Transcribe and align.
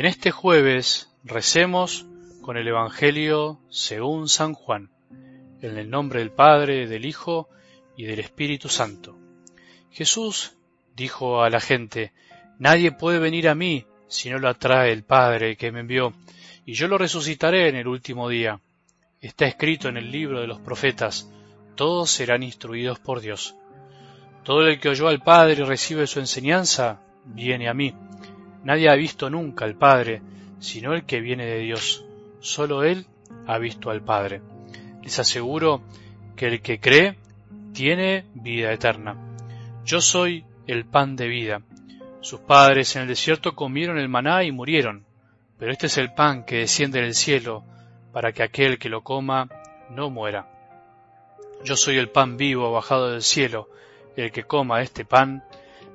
En 0.00 0.06
este 0.06 0.30
jueves 0.30 1.10
recemos 1.24 2.06
con 2.40 2.56
el 2.56 2.66
Evangelio 2.66 3.60
según 3.68 4.30
San 4.30 4.54
Juan, 4.54 4.88
en 5.60 5.76
el 5.76 5.90
nombre 5.90 6.20
del 6.20 6.30
Padre, 6.30 6.88
del 6.88 7.04
Hijo 7.04 7.50
y 7.98 8.04
del 8.04 8.20
Espíritu 8.20 8.70
Santo. 8.70 9.18
Jesús 9.90 10.54
dijo 10.96 11.42
a 11.42 11.50
la 11.50 11.60
gente, 11.60 12.14
Nadie 12.58 12.92
puede 12.92 13.18
venir 13.18 13.46
a 13.46 13.54
mí 13.54 13.84
si 14.08 14.30
no 14.30 14.38
lo 14.38 14.48
atrae 14.48 14.90
el 14.90 15.02
Padre 15.04 15.56
que 15.56 15.70
me 15.70 15.80
envió, 15.80 16.14
y 16.64 16.72
yo 16.72 16.88
lo 16.88 16.96
resucitaré 16.96 17.68
en 17.68 17.76
el 17.76 17.86
último 17.86 18.30
día. 18.30 18.58
Está 19.20 19.44
escrito 19.44 19.90
en 19.90 19.98
el 19.98 20.10
libro 20.10 20.40
de 20.40 20.46
los 20.46 20.60
profetas, 20.60 21.30
todos 21.74 22.10
serán 22.10 22.42
instruidos 22.42 22.98
por 23.00 23.20
Dios. 23.20 23.54
Todo 24.44 24.66
el 24.66 24.80
que 24.80 24.88
oyó 24.88 25.08
al 25.08 25.22
Padre 25.22 25.60
y 25.60 25.64
recibe 25.66 26.06
su 26.06 26.20
enseñanza, 26.20 27.02
viene 27.26 27.68
a 27.68 27.74
mí 27.74 27.94
Nadie 28.64 28.88
ha 28.90 28.94
visto 28.94 29.30
nunca 29.30 29.64
al 29.64 29.74
Padre, 29.74 30.22
sino 30.58 30.94
el 30.94 31.04
que 31.04 31.20
viene 31.20 31.46
de 31.46 31.58
Dios. 31.58 32.04
Solo 32.40 32.84
Él 32.84 33.06
ha 33.46 33.58
visto 33.58 33.90
al 33.90 34.02
Padre. 34.02 34.42
Les 35.02 35.18
aseguro 35.18 35.82
que 36.36 36.46
el 36.46 36.62
que 36.62 36.80
cree 36.80 37.16
tiene 37.72 38.26
vida 38.34 38.72
eterna. 38.72 39.16
Yo 39.84 40.00
soy 40.00 40.44
el 40.66 40.84
pan 40.84 41.16
de 41.16 41.28
vida. 41.28 41.62
Sus 42.20 42.40
padres 42.40 42.94
en 42.96 43.02
el 43.02 43.08
desierto 43.08 43.54
comieron 43.54 43.98
el 43.98 44.08
maná 44.08 44.44
y 44.44 44.52
murieron, 44.52 45.04
pero 45.58 45.72
este 45.72 45.86
es 45.86 45.96
el 45.96 46.12
pan 46.12 46.44
que 46.44 46.58
desciende 46.58 47.00
del 47.00 47.14
cielo, 47.14 47.64
para 48.12 48.32
que 48.32 48.42
aquel 48.42 48.78
que 48.78 48.90
lo 48.90 49.02
coma 49.02 49.48
no 49.90 50.10
muera. 50.10 50.46
Yo 51.64 51.76
soy 51.76 51.96
el 51.96 52.10
pan 52.10 52.36
vivo 52.36 52.72
bajado 52.72 53.10
del 53.10 53.22
cielo, 53.22 53.68
el 54.16 54.32
que 54.32 54.44
coma 54.44 54.82
este 54.82 55.04
pan 55.04 55.44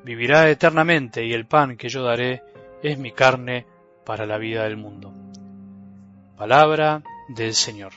vivirá 0.03 0.49
eternamente, 0.49 1.25
y 1.25 1.33
el 1.33 1.45
pan 1.45 1.77
que 1.77 1.89
yo 1.89 2.03
daré 2.03 2.41
es 2.85 2.99
mi 2.99 3.11
carne 3.11 3.65
para 4.05 4.27
la 4.27 4.37
vida 4.37 4.65
del 4.65 4.77
mundo. 4.77 5.11
Palabra 6.37 7.01
del 7.29 7.55
Señor. 7.55 7.93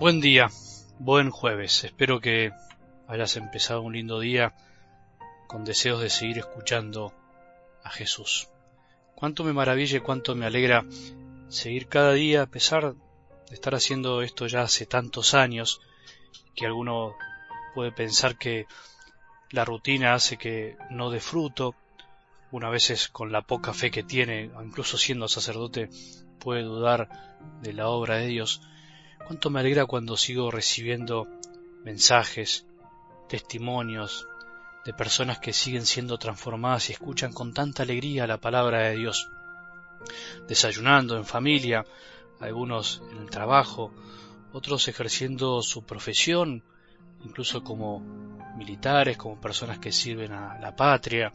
Buen 0.00 0.20
día, 0.20 0.48
buen 0.98 1.30
jueves. 1.30 1.84
Espero 1.84 2.20
que 2.20 2.50
hayas 3.06 3.36
empezado 3.36 3.82
un 3.82 3.92
lindo 3.92 4.18
día 4.18 4.54
con 5.46 5.64
deseos 5.64 6.00
de 6.00 6.10
seguir 6.10 6.38
escuchando 6.38 7.12
a 7.84 7.90
Jesús. 7.90 8.48
Cuánto 9.20 9.44
me 9.44 9.52
maravilla 9.52 9.98
y 9.98 10.00
cuánto 10.00 10.34
me 10.34 10.46
alegra 10.46 10.82
seguir 11.50 11.88
cada 11.88 12.14
día, 12.14 12.40
a 12.40 12.46
pesar 12.46 12.94
de 12.94 13.54
estar 13.54 13.74
haciendo 13.74 14.22
esto 14.22 14.46
ya 14.46 14.62
hace 14.62 14.86
tantos 14.86 15.34
años, 15.34 15.82
que 16.56 16.64
alguno 16.64 17.14
puede 17.74 17.92
pensar 17.92 18.38
que 18.38 18.64
la 19.50 19.66
rutina 19.66 20.14
hace 20.14 20.38
que 20.38 20.78
no 20.88 21.10
dé 21.10 21.20
fruto, 21.20 21.74
una 22.50 22.70
veces 22.70 23.08
con 23.08 23.30
la 23.30 23.42
poca 23.42 23.74
fe 23.74 23.90
que 23.90 24.02
tiene, 24.02 24.50
incluso 24.64 24.96
siendo 24.96 25.28
sacerdote, 25.28 25.90
puede 26.38 26.62
dudar 26.62 27.10
de 27.60 27.74
la 27.74 27.88
obra 27.88 28.16
de 28.16 28.26
Dios. 28.26 28.62
Cuánto 29.26 29.50
me 29.50 29.60
alegra 29.60 29.84
cuando 29.84 30.16
sigo 30.16 30.50
recibiendo 30.50 31.28
mensajes, 31.84 32.66
testimonios, 33.28 34.26
de 34.84 34.92
personas 34.92 35.38
que 35.38 35.52
siguen 35.52 35.86
siendo 35.86 36.18
transformadas 36.18 36.88
y 36.88 36.92
escuchan 36.92 37.32
con 37.32 37.52
tanta 37.52 37.82
alegría 37.82 38.26
la 38.26 38.40
palabra 38.40 38.88
de 38.88 38.96
Dios, 38.96 39.30
desayunando 40.48 41.16
en 41.16 41.24
familia, 41.24 41.84
algunos 42.40 43.02
en 43.10 43.18
el 43.18 43.30
trabajo, 43.30 43.92
otros 44.52 44.88
ejerciendo 44.88 45.62
su 45.62 45.84
profesión, 45.84 46.62
incluso 47.24 47.62
como 47.62 48.00
militares, 48.56 49.16
como 49.16 49.40
personas 49.40 49.78
que 49.78 49.92
sirven 49.92 50.32
a 50.32 50.58
la 50.58 50.74
patria. 50.74 51.32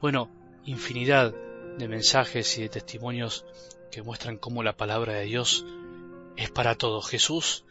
Bueno, 0.00 0.30
infinidad 0.64 1.34
de 1.78 1.88
mensajes 1.88 2.58
y 2.58 2.62
de 2.62 2.68
testimonios 2.68 3.44
que 3.90 4.02
muestran 4.02 4.36
cómo 4.36 4.62
la 4.62 4.76
palabra 4.76 5.14
de 5.14 5.24
Dios 5.24 5.64
es 6.36 6.50
para 6.50 6.76
todos. 6.76 7.08
Jesús 7.08 7.64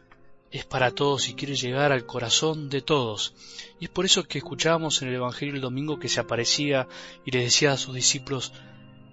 es 0.52 0.66
para 0.66 0.92
todos 0.92 1.30
y 1.30 1.34
quiere 1.34 1.56
llegar 1.56 1.92
al 1.92 2.06
corazón 2.06 2.70
de 2.70 2.82
todos. 2.82 3.34
Y 3.80 3.86
es 3.86 3.90
por 3.90 4.06
eso 4.06 4.24
que 4.24 4.40
escuchábamos 4.40 5.02
en 5.02 5.08
el 5.08 5.16
Evangelio 5.16 5.56
el 5.56 5.62
domingo 5.62 5.98
que 5.98 6.10
se 6.10 6.20
aparecía 6.20 6.88
y 7.26 7.32
le 7.32 7.44
decía 7.44 7.72
a 7.72 7.78
sus 7.78 7.96
discípulos, 7.96 8.52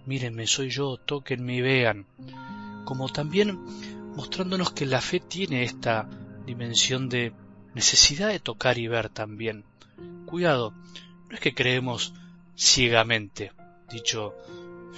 mírenme, 0.05 0.47
soy 0.47 0.71
yo, 0.71 0.97
tóquenme 0.97 1.57
y 1.57 1.61
vean. 1.61 2.07
Como 2.85 3.09
también 3.09 3.59
mostrándonos 4.17 4.73
que 4.73 4.85
la 4.85 5.01
fe 5.01 5.21
tiene 5.21 5.63
esta 5.63 6.09
dimensión 6.45 7.09
de 7.09 7.33
necesidad 7.75 8.29
de 8.29 8.41
tocar 8.41 8.79
y 8.79 8.89
ver 8.89 9.09
también. 9.09 9.65
Cuidado, 10.27 10.75
no 11.29 11.35
es 11.35 11.41
que 11.41 11.55
creemos 11.55 12.15
ciegamente, 12.57 13.53
dicho 13.91 14.35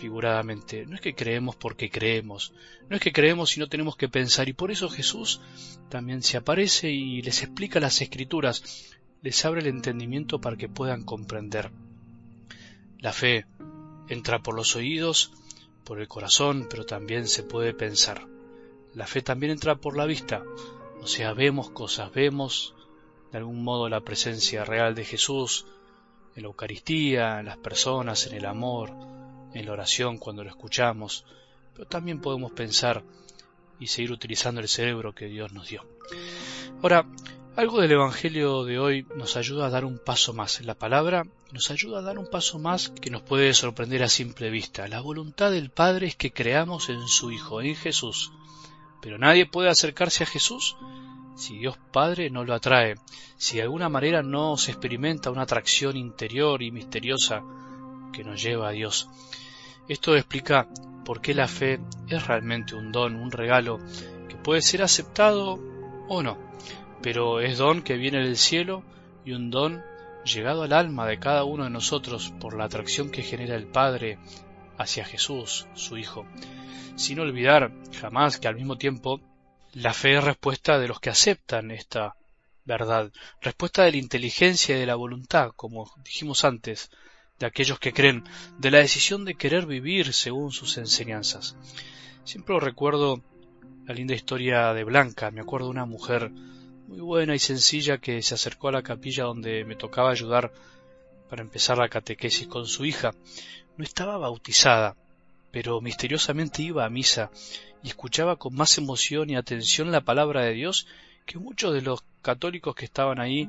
figuradamente. 0.01 0.87
No 0.87 0.95
es 0.95 1.01
que 1.03 1.15
creemos 1.15 1.57
porque 1.57 1.91
creemos, 1.91 2.55
no 2.89 2.97
es 2.97 3.03
que 3.03 3.13
creemos 3.13 3.57
y 3.57 3.61
no 3.61 3.69
tenemos 3.69 3.97
que 3.97 4.09
pensar, 4.09 4.49
y 4.49 4.55
por 4.55 4.71
eso 4.71 4.89
Jesús 4.89 5.43
también 5.91 6.23
se 6.23 6.39
aparece 6.39 6.91
y 6.91 7.21
les 7.21 7.43
explica 7.43 7.81
las 7.81 8.01
escrituras, 8.01 8.97
les 9.21 9.45
abre 9.45 9.61
el 9.61 9.67
entendimiento 9.67 10.41
para 10.41 10.57
que 10.57 10.71
puedan 10.71 11.05
comprender. 11.05 11.71
La 12.99 13.13
fe 13.13 13.45
entra 14.09 14.39
por 14.39 14.55
los 14.55 14.75
oídos, 14.75 15.33
por 15.85 16.01
el 16.01 16.09
corazón, 16.09 16.67
pero 16.71 16.87
también 16.87 17.29
se 17.29 17.43
puede 17.43 17.75
pensar. 17.75 18.27
La 18.95 19.07
fe 19.07 19.21
también 19.21 19.53
entra 19.53 19.77
por 19.77 19.99
la 19.99 20.07
vista, 20.07 20.43
o 21.03 21.07
sea, 21.07 21.35
vemos 21.35 21.71
cosas, 21.71 22.11
vemos 22.13 22.75
de 23.33 23.39
algún 23.39 23.63
modo 23.63 23.89
la 23.91 24.01
presencia 24.01 24.65
real 24.65 24.95
de 24.95 25.05
Jesús 25.05 25.67
en 26.35 26.43
la 26.43 26.49
Eucaristía, 26.49 27.41
en 27.41 27.47
las 27.47 27.59
personas, 27.59 28.27
en 28.27 28.35
el 28.35 28.47
amor, 28.47 29.20
en 29.55 29.67
la 29.67 29.73
oración 29.73 30.19
cuando 30.19 30.45
lo 30.45 30.51
escuchamos, 30.51 31.25
pero 31.75 31.87
también 31.87 32.21
podemos 32.21 32.53
pensar 32.53 33.03
y 33.79 33.87
seguir 33.87 34.13
utilizando 34.13 34.61
el 34.61 34.69
cerebro 34.69 35.15
que 35.15 35.27
Dios 35.27 35.53
nos 35.53 35.69
dio. 35.69 35.85
Ahora, 36.83 37.07
algo 37.57 37.81
del 37.81 37.93
Evangelio 37.93 38.65
de 38.65 38.79
hoy 38.79 39.07
nos 39.17 39.37
ayuda 39.37 39.67
a 39.67 39.71
dar 39.71 39.85
un 39.85 39.99
paso 39.99 40.33
más. 40.33 40.61
La 40.61 40.75
palabra 40.75 41.25
nos 41.53 41.71
ayuda 41.71 41.99
a 41.99 42.03
dar 42.03 42.19
un 42.19 42.31
paso 42.31 42.59
más 42.59 42.91
que 42.91 43.11
nos 43.11 43.23
puede 43.23 43.53
sorprender 43.55 44.03
a 44.03 44.09
simple 44.09 44.51
vista. 44.51 44.87
La 44.87 45.01
voluntad 45.01 45.51
del 45.51 45.71
Padre 45.71 46.07
es 46.07 46.17
que 46.17 46.33
creamos 46.33 46.89
en 46.89 47.07
su 47.09 47.33
Hijo, 47.33 47.61
en 47.61 47.75
Jesús. 47.75 48.33
Pero 49.03 49.19
nadie 49.19 49.47
puede 49.47 49.69
acercarse 49.69 50.25
a 50.25 50.27
Jesús 50.27 50.77
si 51.37 51.59
Dios 51.59 51.77
Padre 51.91 52.31
no 52.31 52.45
lo 52.45 52.55
atrae, 52.55 52.97
si 53.37 53.57
de 53.57 53.63
alguna 53.63 53.89
manera 53.89 54.23
no 54.23 54.57
se 54.57 54.73
experimenta 54.73 55.31
una 55.31 55.43
atracción 55.43 55.97
interior 55.97 56.63
y 56.63 56.71
misteriosa 56.71 57.43
que 58.13 58.25
nos 58.25 58.43
lleva 58.43 58.69
a 58.69 58.73
Dios. 58.73 59.09
Esto 59.89 60.15
explica 60.17 60.69
por 61.05 61.21
qué 61.21 61.35
la 61.35 61.49
fe 61.49 61.81
es 62.09 62.27
realmente 62.27 62.75
un 62.75 62.93
don, 62.93 63.17
un 63.17 63.31
regalo 63.31 63.79
que 64.29 64.37
puede 64.37 64.63
ser 64.63 64.83
aceptado 64.83 65.59
o 66.09 66.23
no, 66.23 66.39
pero 67.03 67.41
es 67.41 67.59
don 67.59 67.83
que 67.83 67.97
viene 67.97 68.19
del 68.19 68.37
cielo 68.37 68.85
y 69.25 69.33
un 69.33 69.51
don 69.51 69.83
llegado 70.25 70.63
al 70.63 70.73
alma 70.73 71.07
de 71.07 71.19
cada 71.19 71.45
uno 71.45 71.65
de 71.65 71.71
nosotros 71.71 72.33
por 72.41 72.57
la 72.57 72.65
atracción 72.65 73.11
que 73.11 73.23
genera 73.23 73.57
el 73.57 73.67
Padre 73.67 74.19
hacia 74.77 75.05
Jesús, 75.05 75.67
su 75.75 75.97
Hijo, 75.97 76.27
sin 76.97 77.21
olvidar 77.21 77.73
jamás 78.01 78.39
que 78.39 78.49
al 78.49 78.57
mismo 78.57 78.77
tiempo 78.77 79.21
la 79.73 79.95
fe 79.95 80.17
es 80.17 80.25
respuesta 80.25 80.79
de 80.79 80.89
los 80.89 81.01
que 81.01 81.11
aceptan 81.11 81.71
esta 81.71 82.17
verdad, 82.65 83.11
respuesta 83.41 83.85
de 83.85 83.93
la 83.93 83.99
inteligencia 83.99 84.77
y 84.77 84.81
de 84.81 84.87
la 84.87 84.95
voluntad, 84.95 85.53
como 85.57 85.91
dijimos 86.05 86.45
antes, 86.45 86.91
de 87.41 87.47
aquellos 87.47 87.81
que 87.81 87.93
creen, 87.93 88.23
de 88.59 88.71
la 88.71 88.79
decisión 88.79 89.25
de 89.25 89.35
querer 89.35 89.67
vivir 89.67 90.13
según 90.13 90.53
sus 90.53 90.77
enseñanzas. 90.77 91.57
Siempre 92.23 92.61
recuerdo 92.61 93.23
la 93.87 93.95
linda 93.95 94.15
historia 94.15 94.75
de 94.75 94.85
Blanca, 94.85 95.31
me 95.31 95.41
acuerdo 95.41 95.71
una 95.71 95.87
mujer 95.87 96.31
muy 96.87 97.01
buena 97.01 97.35
y 97.35 97.39
sencilla 97.39 97.99
que 97.99 98.21
se 98.23 98.35
acercó 98.35 98.69
a 98.69 98.73
la 98.73 98.83
capilla 98.83 99.25
donde 99.25 99.65
me 99.65 99.75
tocaba 99.75 100.11
ayudar 100.11 100.53
para 101.31 101.43
empezar 101.43 101.79
la 101.79 101.89
catequesis 101.89 102.47
con 102.47 102.67
su 102.67 102.85
hija. 102.85 103.13
No 103.79 103.85
estaba 103.85 104.19
bautizada, 104.19 104.97
pero 105.51 105.81
misteriosamente 105.81 106.63
iba 106.63 106.85
a 106.85 106.91
misa 106.91 107.31
y 107.83 107.89
escuchaba 107.89 108.37
con 108.37 108.55
más 108.55 108.77
emoción 108.77 109.31
y 109.31 109.37
atención 109.37 109.91
la 109.91 110.03
palabra 110.03 110.45
de 110.45 110.53
Dios 110.53 110.87
que 111.25 111.39
muchos 111.39 111.73
de 111.73 111.81
los 111.81 112.03
católicos 112.21 112.75
que 112.75 112.85
estaban 112.85 113.21
ahí 113.21 113.49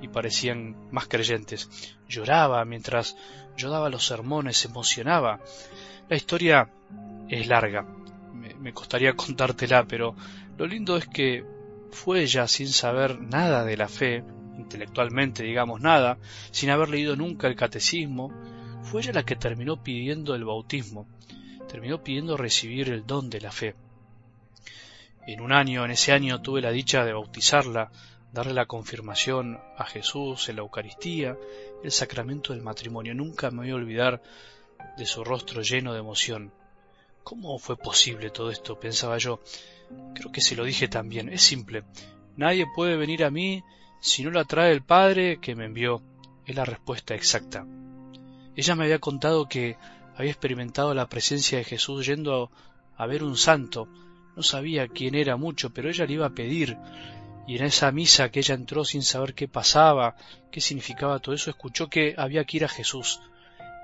y 0.00 0.08
parecían 0.08 0.76
más 0.90 1.08
creyentes. 1.08 1.96
Lloraba 2.08 2.64
mientras 2.64 3.16
yo 3.56 3.70
daba 3.70 3.90
los 3.90 4.06
sermones, 4.06 4.58
se 4.58 4.68
emocionaba. 4.68 5.40
La 6.08 6.16
historia 6.16 6.70
es 7.28 7.46
larga, 7.46 7.86
me, 8.32 8.54
me 8.54 8.72
costaría 8.72 9.12
contártela, 9.16 9.86
pero 9.86 10.14
lo 10.56 10.66
lindo 10.66 10.96
es 10.96 11.06
que 11.06 11.44
fue 11.90 12.22
ella 12.22 12.46
sin 12.46 12.68
saber 12.68 13.20
nada 13.20 13.64
de 13.64 13.76
la 13.76 13.88
fe, 13.88 14.24
intelectualmente 14.58 15.42
digamos 15.42 15.80
nada, 15.80 16.18
sin 16.50 16.70
haber 16.70 16.88
leído 16.88 17.16
nunca 17.16 17.46
el 17.46 17.56
catecismo, 17.56 18.32
fue 18.82 19.02
ella 19.02 19.12
la 19.12 19.24
que 19.24 19.36
terminó 19.36 19.82
pidiendo 19.82 20.34
el 20.34 20.44
bautismo, 20.44 21.06
terminó 21.68 22.02
pidiendo 22.02 22.36
recibir 22.36 22.88
el 22.90 23.06
don 23.06 23.30
de 23.30 23.40
la 23.40 23.52
fe. 23.52 23.74
En 25.28 25.42
un 25.42 25.52
año, 25.52 25.84
en 25.84 25.90
ese 25.90 26.12
año 26.12 26.40
tuve 26.40 26.62
la 26.62 26.70
dicha 26.70 27.04
de 27.04 27.12
bautizarla, 27.12 27.90
darle 28.32 28.54
la 28.54 28.64
confirmación 28.64 29.60
a 29.76 29.84
Jesús 29.84 30.48
en 30.48 30.56
la 30.56 30.62
Eucaristía, 30.62 31.36
el 31.84 31.92
sacramento 31.92 32.54
del 32.54 32.62
matrimonio. 32.62 33.14
Nunca 33.14 33.50
me 33.50 33.58
voy 33.58 33.70
a 33.72 33.74
olvidar 33.74 34.22
de 34.96 35.04
su 35.04 35.22
rostro 35.24 35.60
lleno 35.60 35.92
de 35.92 35.98
emoción. 35.98 36.50
¿Cómo 37.24 37.58
fue 37.58 37.76
posible 37.76 38.30
todo 38.30 38.50
esto? 38.50 38.80
pensaba 38.80 39.18
yo. 39.18 39.40
Creo 40.14 40.32
que 40.32 40.40
se 40.40 40.56
lo 40.56 40.64
dije 40.64 40.88
también. 40.88 41.28
Es 41.28 41.42
simple. 41.42 41.84
Nadie 42.38 42.64
puede 42.74 42.96
venir 42.96 43.22
a 43.22 43.30
mí 43.30 43.62
si 44.00 44.22
no 44.22 44.30
la 44.30 44.46
trae 44.46 44.72
el 44.72 44.82
Padre 44.82 45.40
que 45.42 45.54
me 45.54 45.66
envió. 45.66 46.00
Es 46.46 46.56
la 46.56 46.64
respuesta 46.64 47.14
exacta. 47.14 47.66
Ella 48.56 48.74
me 48.74 48.84
había 48.84 48.98
contado 48.98 49.46
que 49.46 49.76
había 50.16 50.30
experimentado 50.30 50.94
la 50.94 51.06
presencia 51.10 51.58
de 51.58 51.64
Jesús 51.64 52.06
yendo 52.06 52.50
a, 52.96 53.06
ver 53.06 53.22
un 53.22 53.36
santo. 53.36 53.88
No 54.38 54.44
sabía 54.44 54.86
quién 54.86 55.16
era 55.16 55.34
mucho, 55.34 55.70
pero 55.70 55.90
ella 55.90 56.06
le 56.06 56.12
iba 56.12 56.26
a 56.26 56.30
pedir. 56.30 56.78
Y 57.48 57.56
en 57.56 57.64
esa 57.64 57.90
misa 57.90 58.30
que 58.30 58.38
ella 58.38 58.54
entró 58.54 58.84
sin 58.84 59.02
saber 59.02 59.34
qué 59.34 59.48
pasaba, 59.48 60.14
qué 60.52 60.60
significaba 60.60 61.18
todo 61.18 61.34
eso, 61.34 61.50
escuchó 61.50 61.88
que 61.90 62.14
había 62.16 62.44
que 62.44 62.58
ir 62.58 62.64
a 62.64 62.68
Jesús. 62.68 63.20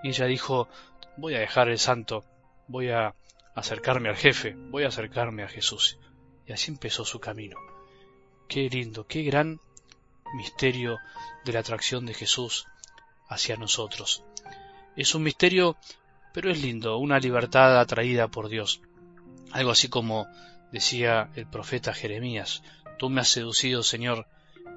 Y 0.05 0.11
ella 0.11 0.27
dijo, 0.27 0.69
voy 1.17 1.35
a 1.35 1.41
dejar 1.41 1.71
el 1.71 1.81
santo, 1.81 2.25
voy 2.69 2.91
a 2.91 3.17
acercarme 3.57 4.11
al 4.11 4.15
jefe, 4.15 4.55
voy 4.57 4.85
a 4.85 4.89
acercarme 4.89 5.43
a 5.43 5.49
Jesús. 5.49 5.99
Y 6.47 6.53
así 6.53 6.71
empezó 6.71 7.05
su 7.05 7.19
camino. 7.19 7.57
Qué 8.47 8.71
lindo, 8.71 9.09
qué 9.09 9.25
gran 9.25 9.59
misterio 10.37 10.99
de 11.45 11.53
la 11.53 11.59
atracción 11.59 12.07
de 12.07 12.15
Jesús 12.15 12.69
hacia 13.29 13.57
nosotros. 13.57 14.23
Es 14.95 15.17
un 15.17 15.25
misterio 15.25 15.77
pero 16.35 16.51
es 16.51 16.61
lindo, 16.61 16.99
una 16.99 17.21
libertad 17.21 17.79
atraída 17.79 18.27
por 18.27 18.49
Dios. 18.49 18.81
Algo 19.55 19.71
así 19.71 19.89
como 19.89 20.27
decía 20.73 21.31
el 21.37 21.47
profeta 21.47 21.95
Jeremías, 21.95 22.65
tú 22.99 23.09
me 23.09 23.21
has 23.21 23.29
seducido, 23.29 23.85
Señor, 23.85 24.27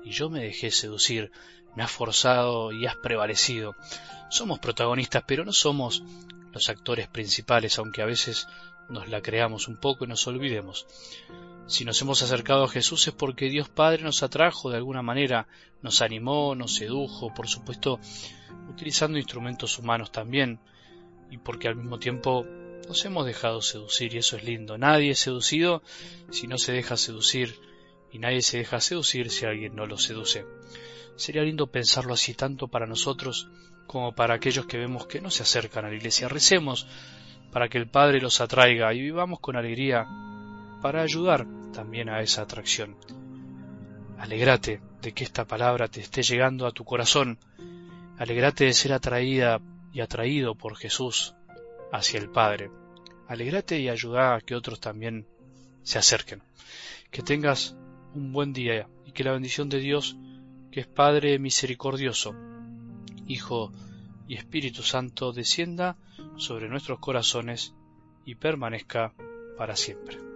y 0.03 0.11
yo 0.11 0.29
me 0.29 0.43
dejé 0.43 0.69
seducir, 0.69 1.31
me 1.75 1.81
has 1.81 1.89
forzado 1.89 2.71
y 2.71 2.85
has 2.85 2.95
prevalecido. 2.95 3.75
Somos 4.29 4.59
protagonistas, 4.59 5.23
pero 5.25 5.43
no 5.43 5.51
somos 5.51 6.03
los 6.53 6.69
actores 6.69 7.07
principales, 7.07 7.79
aunque 7.79 8.03
a 8.03 8.05
veces 8.05 8.47
nos 8.87 9.09
la 9.09 9.23
creamos 9.23 9.67
un 9.67 9.77
poco 9.77 10.05
y 10.05 10.09
nos 10.09 10.27
olvidemos. 10.27 10.85
Si 11.65 11.83
nos 11.83 11.99
hemos 12.03 12.21
acercado 12.21 12.65
a 12.65 12.69
Jesús 12.69 13.07
es 13.07 13.15
porque 13.15 13.49
Dios 13.49 13.69
Padre 13.69 14.03
nos 14.03 14.21
atrajo 14.21 14.69
de 14.69 14.77
alguna 14.77 15.01
manera, 15.01 15.47
nos 15.81 16.03
animó, 16.03 16.53
nos 16.53 16.75
sedujo, 16.75 17.33
por 17.33 17.47
supuesto, 17.47 17.99
utilizando 18.69 19.17
instrumentos 19.17 19.79
humanos 19.79 20.11
también, 20.11 20.59
y 21.31 21.39
porque 21.39 21.67
al 21.67 21.77
mismo 21.77 21.97
tiempo 21.97 22.45
nos 22.87 23.03
hemos 23.05 23.25
dejado 23.25 23.61
seducir 23.61 24.13
y 24.13 24.17
eso 24.19 24.37
es 24.37 24.43
lindo. 24.43 24.77
Nadie 24.77 25.11
es 25.11 25.19
seducido 25.19 25.81
si 26.31 26.47
no 26.47 26.57
se 26.57 26.71
deja 26.71 26.97
seducir 26.97 27.59
y 28.11 28.19
nadie 28.19 28.41
se 28.41 28.57
deja 28.57 28.79
seducir 28.79 29.29
si 29.29 29.45
alguien 29.45 29.75
no 29.75 29.85
lo 29.85 29.97
seduce. 29.97 30.45
Sería 31.15 31.43
lindo 31.43 31.67
pensarlo 31.67 32.13
así 32.13 32.33
tanto 32.33 32.67
para 32.67 32.87
nosotros 32.87 33.49
como 33.87 34.13
para 34.15 34.35
aquellos 34.35 34.65
que 34.65 34.77
vemos 34.77 35.07
que 35.07 35.21
no 35.21 35.31
se 35.31 35.43
acercan 35.43 35.85
a 35.85 35.89
la 35.89 35.95
iglesia. 35.95 36.29
Recemos 36.29 36.87
para 37.51 37.69
que 37.69 37.77
el 37.77 37.89
Padre 37.89 38.21
los 38.21 38.39
atraiga 38.41 38.93
y 38.93 39.01
vivamos 39.01 39.39
con 39.39 39.55
alegría 39.55 40.05
para 40.81 41.01
ayudar 41.01 41.45
también 41.73 42.09
a 42.09 42.21
esa 42.21 42.43
atracción. 42.43 42.95
Alegrate 44.17 44.81
de 45.01 45.13
que 45.13 45.23
esta 45.23 45.45
palabra 45.45 45.87
te 45.87 46.01
esté 46.01 46.23
llegando 46.23 46.65
a 46.65 46.71
tu 46.71 46.83
corazón. 46.83 47.39
Alegrate 48.17 48.65
de 48.65 48.73
ser 48.73 48.93
atraída 48.93 49.61
y 49.93 50.01
atraído 50.01 50.55
por 50.55 50.75
Jesús 50.75 51.36
hacia 51.91 52.19
el 52.19 52.29
Padre. 52.29 52.71
Alegrate 53.27 53.79
y 53.79 53.89
ayuda 53.89 54.35
a 54.35 54.41
que 54.41 54.55
otros 54.55 54.79
también 54.79 55.27
se 55.83 55.99
acerquen. 55.99 56.43
Que 57.11 57.21
tengas 57.21 57.75
un 58.13 58.31
buen 58.33 58.53
día 58.53 58.87
y 59.05 59.11
que 59.11 59.23
la 59.23 59.33
bendición 59.33 59.69
de 59.69 59.79
Dios, 59.79 60.17
que 60.71 60.81
es 60.81 60.87
Padre 60.87 61.39
misericordioso, 61.39 62.35
Hijo 63.27 63.71
y 64.27 64.35
Espíritu 64.35 64.83
Santo, 64.83 65.33
descienda 65.33 65.97
sobre 66.37 66.69
nuestros 66.69 66.99
corazones 66.99 67.73
y 68.25 68.35
permanezca 68.35 69.13
para 69.57 69.75
siempre. 69.75 70.26